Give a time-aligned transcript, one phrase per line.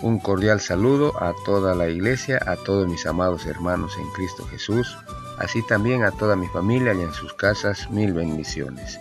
[0.00, 4.96] Un cordial saludo a toda la iglesia, a todos mis amados hermanos en Cristo Jesús,
[5.38, 9.00] así también a toda mi familia y en sus casas mil bendiciones.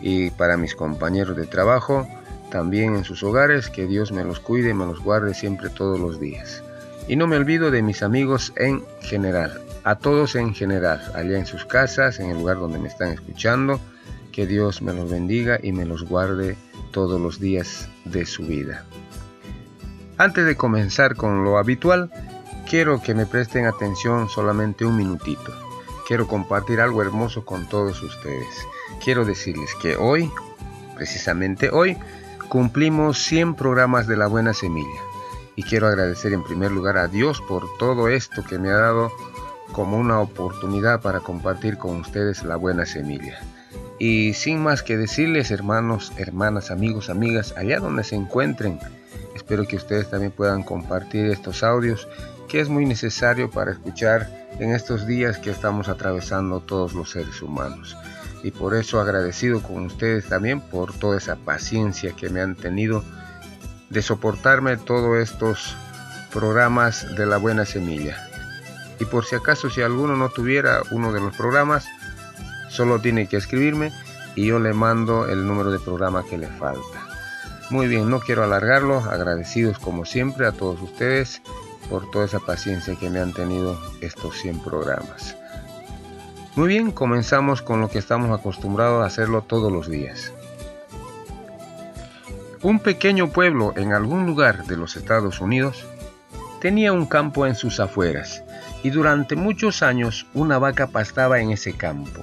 [0.00, 2.08] Y para mis compañeros de trabajo,
[2.50, 6.00] también en sus hogares, que Dios me los cuide y me los guarde siempre todos
[6.00, 6.64] los días.
[7.06, 11.46] Y no me olvido de mis amigos en general, a todos en general, allá en
[11.46, 13.78] sus casas, en el lugar donde me están escuchando,
[14.32, 16.56] que Dios me los bendiga y me los guarde
[16.90, 18.84] todos los días de su vida.
[20.18, 22.10] Antes de comenzar con lo habitual,
[22.68, 25.52] quiero que me presten atención solamente un minutito.
[26.06, 28.66] Quiero compartir algo hermoso con todos ustedes.
[29.02, 30.30] Quiero decirles que hoy,
[30.94, 31.96] precisamente hoy,
[32.48, 35.00] cumplimos 100 programas de la buena semilla.
[35.56, 39.10] Y quiero agradecer en primer lugar a Dios por todo esto que me ha dado
[39.72, 43.40] como una oportunidad para compartir con ustedes la buena semilla.
[43.98, 48.78] Y sin más que decirles, hermanos, hermanas, amigos, amigas, allá donde se encuentren,
[49.42, 52.06] Espero que ustedes también puedan compartir estos audios
[52.48, 57.42] que es muy necesario para escuchar en estos días que estamos atravesando todos los seres
[57.42, 57.96] humanos.
[58.44, 63.02] Y por eso agradecido con ustedes también por toda esa paciencia que me han tenido
[63.90, 65.76] de soportarme todos estos
[66.32, 68.16] programas de la buena semilla.
[69.00, 71.84] Y por si acaso si alguno no tuviera uno de los programas,
[72.70, 73.92] solo tiene que escribirme
[74.36, 77.11] y yo le mando el número de programa que le falta.
[77.72, 81.40] Muy bien, no quiero alargarlo, agradecidos como siempre a todos ustedes
[81.88, 85.38] por toda esa paciencia que me han tenido estos 100 programas.
[86.54, 90.34] Muy bien, comenzamos con lo que estamos acostumbrados a hacerlo todos los días.
[92.60, 95.86] Un pequeño pueblo en algún lugar de los Estados Unidos
[96.60, 98.44] tenía un campo en sus afueras
[98.82, 102.20] y durante muchos años una vaca pastaba en ese campo.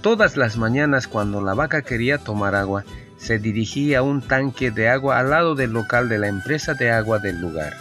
[0.00, 2.84] Todas las mañanas cuando la vaca quería tomar agua,
[3.18, 6.90] se dirigía a un tanque de agua al lado del local de la empresa de
[6.90, 7.76] agua del lugar.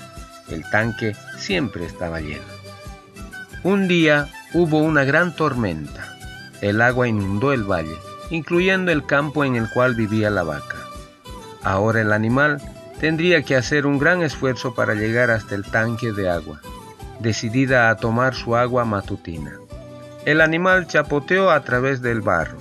[0.50, 2.44] El tanque siempre estaba lleno.
[3.64, 6.16] Un día hubo una gran tormenta.
[6.62, 7.98] El agua inundó el valle,
[8.30, 10.78] incluyendo el campo en el cual vivía la vaca.
[11.64, 12.62] Ahora el animal
[13.00, 16.62] tendría que hacer un gran esfuerzo para llegar hasta el tanque de agua,
[17.20, 19.54] decidida a tomar su agua matutina.
[20.26, 22.58] El animal chapoteó a través del barro.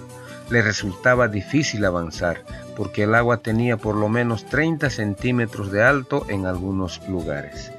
[0.50, 2.42] Le resultaba difícil avanzar,
[2.76, 7.72] porque el agua tenía por lo menos 30 centímetros de alto en algunos lugares.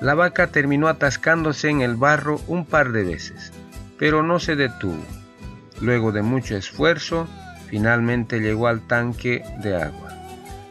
[0.00, 3.52] La vaca terminó atascándose en el barro un par de veces,
[3.98, 5.02] pero no se detuvo.
[5.80, 7.26] Luego de mucho esfuerzo,
[7.68, 10.12] finalmente llegó al tanque de agua.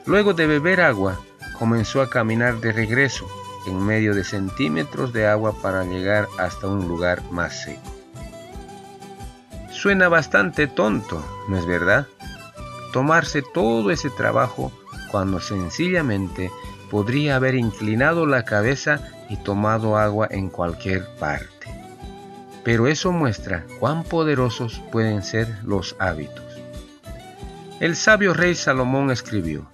[0.05, 1.19] Luego de beber agua,
[1.59, 3.27] comenzó a caminar de regreso
[3.67, 7.93] en medio de centímetros de agua para llegar hasta un lugar más seco.
[9.71, 12.07] Suena bastante tonto, ¿no es verdad?
[12.91, 14.71] Tomarse todo ese trabajo
[15.11, 16.51] cuando sencillamente
[16.89, 21.67] podría haber inclinado la cabeza y tomado agua en cualquier parte.
[22.63, 26.43] Pero eso muestra cuán poderosos pueden ser los hábitos.
[27.79, 29.69] El sabio rey Salomón escribió,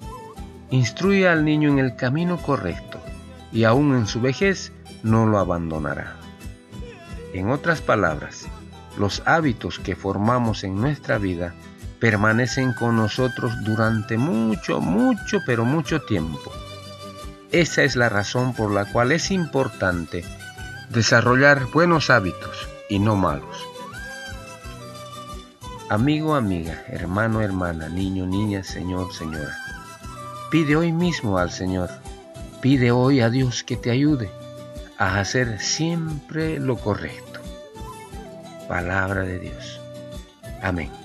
[0.69, 3.00] Instruye al niño en el camino correcto,
[3.51, 4.72] y aún en su vejez
[5.03, 6.16] no lo abandonará.
[7.34, 8.47] En otras palabras,
[8.97, 11.53] los hábitos que formamos en nuestra vida
[12.03, 16.51] permanecen con nosotros durante mucho, mucho, pero mucho tiempo.
[17.53, 20.25] Esa es la razón por la cual es importante
[20.89, 23.65] desarrollar buenos hábitos y no malos.
[25.87, 29.57] Amigo, amiga, hermano, hermana, niño, niña, señor, señora.
[30.51, 31.89] Pide hoy mismo al Señor,
[32.59, 34.29] pide hoy a Dios que te ayude
[34.97, 37.39] a hacer siempre lo correcto.
[38.67, 39.79] Palabra de Dios.
[40.61, 41.02] Amén.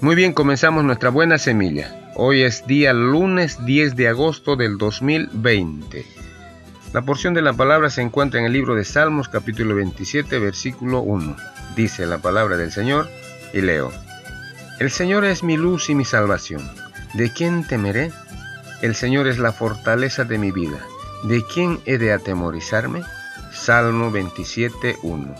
[0.00, 2.12] Muy bien, comenzamos nuestra buena semilla.
[2.14, 6.06] Hoy es día lunes 10 de agosto del 2020.
[6.92, 11.00] La porción de la palabra se encuentra en el libro de Salmos capítulo 27 versículo
[11.00, 11.36] 1.
[11.74, 13.08] Dice la palabra del Señor
[13.52, 13.90] y leo.
[14.78, 16.62] El Señor es mi luz y mi salvación.
[17.14, 18.12] ¿De quién temeré?
[18.82, 20.78] El Señor es la fortaleza de mi vida.
[21.24, 23.02] ¿De quién he de atemorizarme?
[23.52, 25.34] Salmo 27, 1.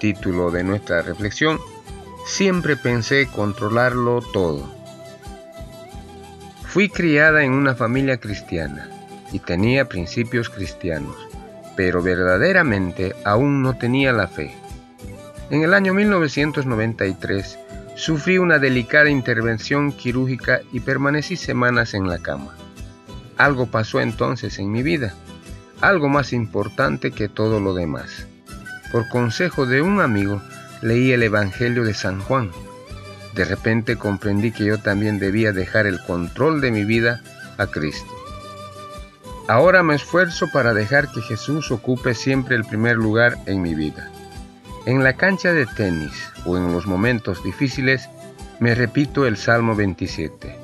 [0.00, 1.60] Título de nuestra reflexión
[2.26, 4.72] Siempre pensé controlarlo todo.
[6.62, 8.88] Fui criada en una familia cristiana
[9.32, 11.16] y tenía principios cristianos,
[11.76, 14.54] pero verdaderamente aún no tenía la fe.
[15.50, 17.58] En el año 1993
[17.96, 22.54] sufrí una delicada intervención quirúrgica y permanecí semanas en la cama.
[23.36, 25.14] Algo pasó entonces en mi vida,
[25.80, 28.26] algo más importante que todo lo demás.
[28.92, 30.40] Por consejo de un amigo,
[30.82, 32.50] leí el Evangelio de San Juan.
[33.34, 37.22] De repente comprendí que yo también debía dejar el control de mi vida
[37.58, 38.10] a Cristo.
[39.48, 44.10] Ahora me esfuerzo para dejar que Jesús ocupe siempre el primer lugar en mi vida.
[44.86, 46.12] En la cancha de tenis
[46.44, 48.08] o en los momentos difíciles,
[48.60, 50.56] me repito el Salmo 27.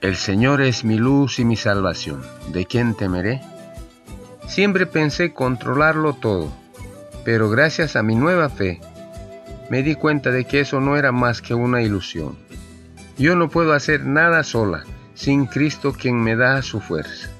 [0.00, 2.22] El Señor es mi luz y mi salvación.
[2.52, 3.40] ¿De quién temeré?
[4.46, 6.52] Siempre pensé controlarlo todo,
[7.24, 8.80] pero gracias a mi nueva fe,
[9.70, 12.36] me di cuenta de que eso no era más que una ilusión.
[13.18, 17.30] Yo no puedo hacer nada sola, sin Cristo quien me da su fuerza.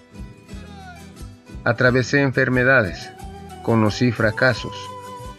[1.64, 3.10] Atravesé enfermedades,
[3.62, 4.76] conocí fracasos.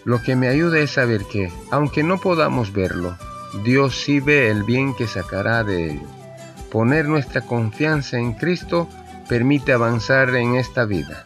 [0.06, 3.18] Lo que me ayuda es saber que, aunque no podamos verlo,
[3.64, 6.08] Dios sí ve el bien que sacará de ello.
[6.72, 8.90] Poner nuestra confianza en Cristo
[9.30, 11.26] permite avanzar en esta vida.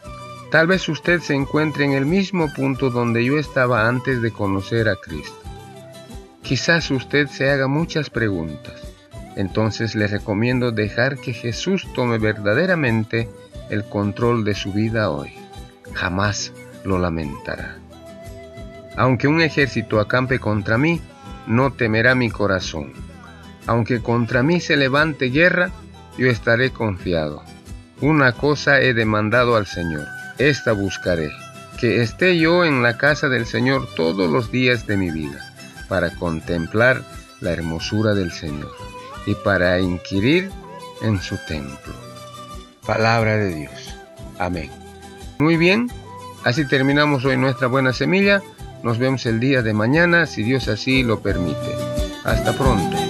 [0.50, 4.88] Tal vez usted se encuentre en el mismo punto donde yo estaba antes de conocer
[4.88, 5.47] a Cristo.
[6.48, 8.80] Quizás usted se haga muchas preguntas.
[9.36, 13.28] Entonces le recomiendo dejar que Jesús tome verdaderamente
[13.68, 15.34] el control de su vida hoy.
[15.92, 16.54] Jamás
[16.84, 17.76] lo lamentará.
[18.96, 21.02] Aunque un ejército acampe contra mí,
[21.46, 22.94] no temerá mi corazón.
[23.66, 25.70] Aunque contra mí se levante guerra,
[26.16, 27.42] yo estaré confiado.
[28.00, 30.06] Una cosa he demandado al Señor,
[30.38, 31.30] esta buscaré,
[31.78, 35.47] que esté yo en la casa del Señor todos los días de mi vida,
[35.88, 37.02] para contemplar
[37.40, 38.70] la hermosura del Señor
[39.26, 40.50] y para inquirir
[41.02, 41.94] en su templo.
[42.86, 43.94] Palabra de Dios.
[44.38, 44.70] Amén.
[45.38, 45.88] Muy bien,
[46.44, 48.42] así terminamos hoy nuestra buena semilla.
[48.82, 51.74] Nos vemos el día de mañana, si Dios así lo permite.
[52.24, 53.07] Hasta pronto.